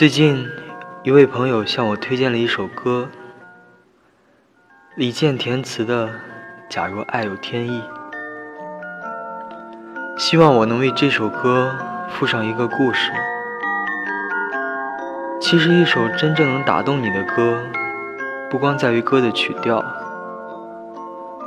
[0.00, 0.48] 最近，
[1.02, 3.10] 一位朋友向我推荐了一首歌，
[4.94, 6.08] 李健填词的
[6.70, 7.82] 《假如爱有天意》，
[10.18, 11.76] 希望我能为这首歌
[12.08, 13.12] 附上一个故事。
[15.38, 17.62] 其实，一首真正能打动你的歌，
[18.48, 19.84] 不光在于歌的曲调，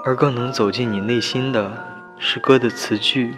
[0.05, 1.71] 而更能走进你内心的
[2.19, 3.33] 是歌的词句。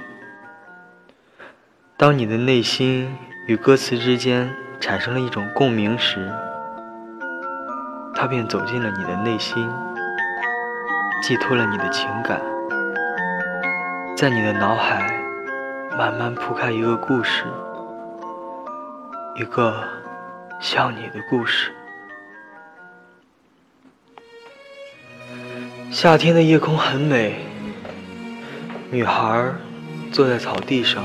[1.95, 3.16] 当你的内心
[3.48, 6.31] 与歌词之间产生了一种共鸣时，
[8.13, 9.70] 它便走进了你的内心，
[11.21, 12.39] 寄托了你的情感，
[14.15, 15.11] 在你的脑海
[15.98, 17.45] 慢慢铺开一个故事，
[19.35, 19.84] 一个
[20.59, 21.71] 像你的故事。
[25.91, 27.45] 夏天的夜空很美，
[28.91, 29.54] 女孩
[30.12, 31.04] 坐在草地上。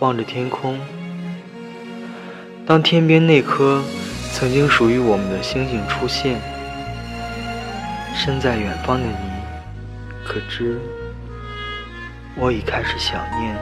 [0.00, 0.78] 望着天空，
[2.68, 3.82] 当天边那颗
[4.30, 6.38] 曾经属于我们的星星出现，
[8.14, 9.30] 身在远方的你，
[10.22, 10.78] 可知
[12.36, 13.56] 我已开始想念？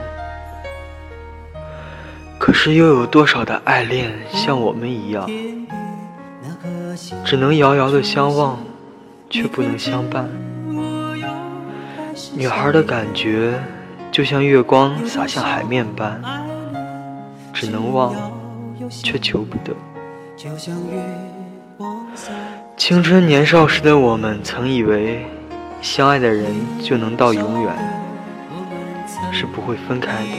[2.37, 5.25] 可是又有多少的爱恋像我们一样，
[7.23, 8.59] 只能遥遥的相望，
[9.29, 10.29] 却不能相伴？
[12.35, 13.57] 女孩的感觉。
[14.09, 16.19] 就像月光洒向海面般，
[17.53, 18.15] 只能望，
[18.89, 19.75] 却求不得。
[22.75, 25.25] 青春年少时的我们，曾以为
[25.81, 26.45] 相爱的人
[26.81, 27.73] 就能到永远，
[29.31, 30.29] 是不会分开的。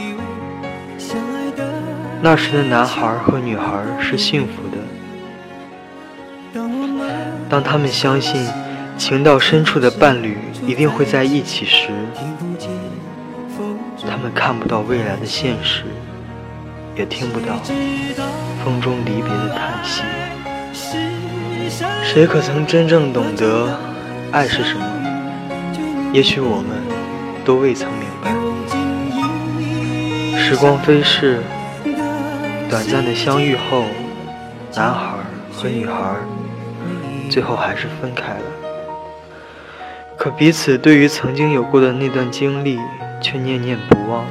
[2.21, 4.61] 那时的男孩和女孩是幸福
[6.53, 6.61] 的，
[7.49, 8.45] 当他们相信
[8.97, 11.89] 情到深处的伴侣一定会在一起时。
[14.09, 15.83] 他们看不到未来的现实，
[16.95, 17.55] 也听不到
[18.63, 20.03] 风中离别的叹息。
[22.03, 23.77] 谁可曾真正懂得
[24.31, 24.81] 爱是什么？
[26.13, 26.81] 也许我们
[27.45, 28.31] 都未曾明白。
[30.39, 31.41] 时光飞逝，
[32.69, 33.85] 短暂的相遇后，
[34.75, 35.17] 男孩
[35.51, 36.15] 和女孩
[37.29, 38.41] 最后还是分开了。
[40.17, 42.79] 可彼此对于曾经有过的那段经历。
[43.21, 44.23] 却念念不忘。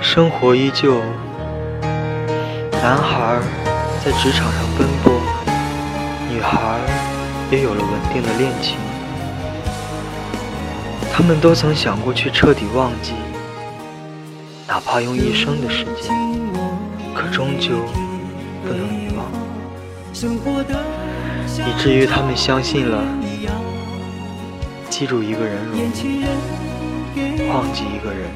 [0.00, 1.00] 生活依旧，
[2.82, 3.38] 男孩
[4.04, 5.12] 在职场上奔波，
[6.28, 6.80] 女孩
[7.48, 8.76] 也有了稳定的恋情。
[11.12, 13.12] 他们都曾想过去彻底忘记，
[14.66, 16.12] 哪怕用一生的时间，
[17.14, 17.84] 可终究
[18.66, 19.26] 不能遗忘，
[21.64, 23.00] 以至于他们相信了。
[24.90, 26.24] 记住一个人容易，
[27.48, 28.28] 忘记一个人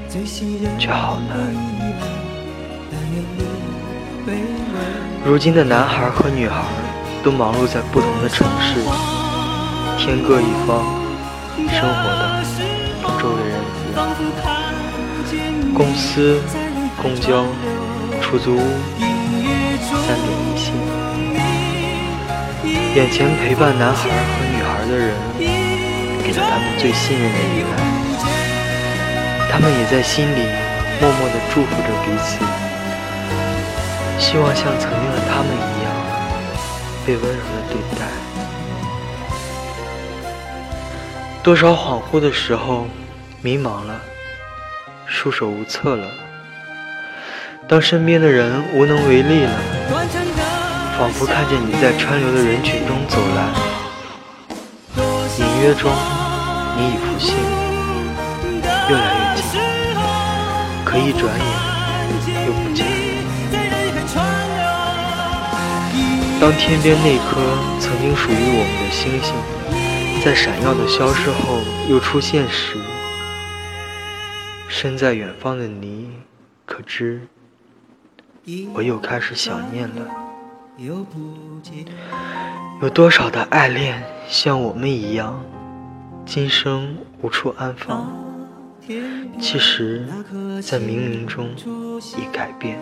[0.78, 1.36] 却好难。
[5.24, 6.62] 如今的男孩和女孩
[7.22, 8.80] 都忙碌在不同的城市，
[9.98, 10.84] 天各一方，
[11.68, 12.42] 生活的
[13.02, 13.98] 跟周围人一样。
[15.74, 16.40] 公司、
[17.00, 17.44] 公交、
[18.20, 18.60] 出租屋，
[20.06, 20.74] 三点一线。
[22.94, 24.10] 眼前陪伴男孩和
[24.52, 25.14] 女孩的人。
[26.26, 27.72] 给了他们最信任的依赖，
[29.48, 30.40] 他们也在心里
[31.00, 32.42] 默默地祝福着彼此，
[34.18, 35.86] 希望像曾经的他们一样
[37.06, 38.06] 被温柔的对待。
[41.42, 42.86] 多少恍惚的时候，
[43.40, 44.00] 迷茫了，
[45.06, 46.08] 束手无策了。
[47.68, 49.58] 当身边的人无能为力了，
[50.98, 53.48] 仿佛看见你在川流的人群中走来，
[55.38, 55.92] 隐约中。
[56.78, 57.34] 你已浮现，
[58.90, 59.60] 越来越近，
[60.84, 62.95] 可一转眼又不见。
[66.46, 67.40] 当天边那颗
[67.80, 69.34] 曾经属于我们的星星，
[70.24, 71.58] 在闪耀的消失后
[71.90, 72.78] 又出现时，
[74.68, 76.08] 身在远方的你，
[76.64, 77.20] 可知
[78.72, 80.06] 我又开始想念了？
[82.80, 85.44] 有多少的爱恋像我们一样？
[86.24, 88.06] 今生无处安放，
[89.40, 90.06] 其实，
[90.62, 91.48] 在冥冥中
[92.16, 92.78] 已改变。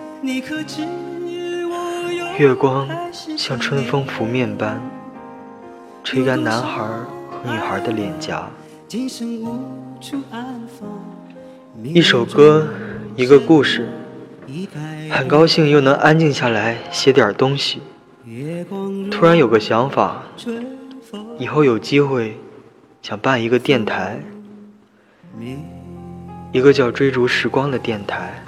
[2.37, 2.89] 月光
[3.37, 4.81] 像春风拂面般，
[6.03, 7.07] 吹干男孩和
[7.45, 8.51] 女孩的脸颊。
[11.83, 12.67] 一首歌，
[13.15, 13.89] 一个故事，
[15.11, 17.81] 很高兴又能安静下来写点东西。
[19.13, 20.25] 突然有个想法，
[21.39, 22.37] 以后有机会。
[23.03, 24.19] 想办一个电台，
[26.53, 28.43] 一个叫“追逐时光”的电台，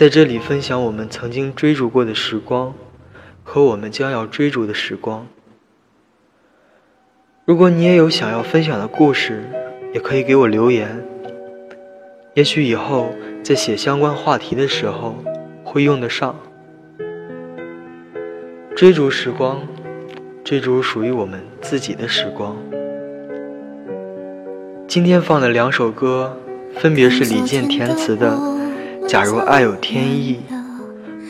[0.00, 2.72] 在这里分享我们曾经追逐过的时光，
[3.44, 5.26] 和我们将要追逐的时光。
[7.44, 9.44] 如果你也有想要分享的故事，
[9.92, 11.04] 也可以给我留言。
[12.32, 13.10] 也许以后
[13.42, 15.16] 在写相关话题的时候
[15.62, 16.34] 会用得上。
[18.74, 19.60] 追逐时光，
[20.42, 22.56] 追逐属于我们自己的时光。
[24.88, 26.40] 今天放的两首歌，
[26.76, 28.30] 分别是李健填词的
[29.10, 30.38] 《假如爱有天意》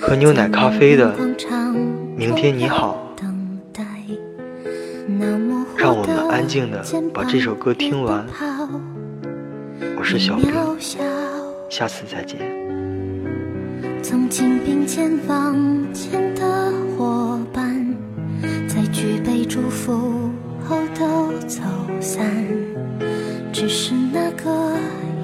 [0.02, 1.16] 和牛奶咖啡的
[2.14, 3.16] 《明天你好》。
[5.78, 6.84] 让我们安静的
[7.14, 8.26] 把这首歌听完。
[9.96, 10.52] 我是小兵，
[11.70, 12.38] 下次再见。
[14.02, 15.56] 曾经并肩往
[15.94, 17.96] 前的伙伴，
[18.68, 20.30] 在举杯祝福
[20.68, 21.62] 后都走
[21.98, 22.26] 散。
[23.50, 23.94] 只是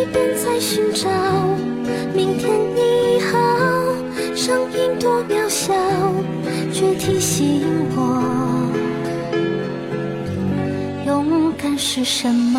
[0.00, 1.10] 一边在寻找。
[2.14, 3.38] 明天你好，
[4.34, 5.74] 声音多渺小，
[6.72, 7.60] 却提醒
[7.94, 8.72] 我，
[11.06, 12.58] 勇敢是什么。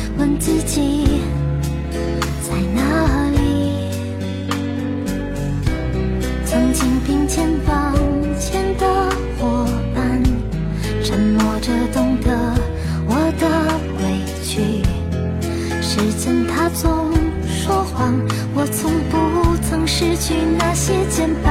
[20.01, 21.50] 失去那些肩膀。